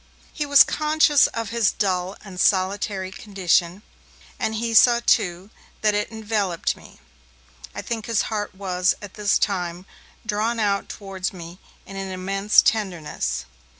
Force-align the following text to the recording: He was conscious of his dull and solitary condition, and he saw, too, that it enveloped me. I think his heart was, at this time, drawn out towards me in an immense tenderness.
He 0.33 0.47
was 0.47 0.63
conscious 0.63 1.27
of 1.27 1.49
his 1.51 1.71
dull 1.73 2.17
and 2.25 2.39
solitary 2.39 3.11
condition, 3.11 3.83
and 4.39 4.55
he 4.55 4.73
saw, 4.73 4.99
too, 5.05 5.51
that 5.81 5.93
it 5.93 6.11
enveloped 6.11 6.75
me. 6.75 6.99
I 7.75 7.83
think 7.83 8.07
his 8.07 8.23
heart 8.23 8.55
was, 8.55 8.95
at 8.99 9.13
this 9.13 9.37
time, 9.37 9.85
drawn 10.25 10.59
out 10.59 10.89
towards 10.89 11.31
me 11.33 11.59
in 11.85 11.97
an 11.97 12.09
immense 12.09 12.63
tenderness. 12.63 13.45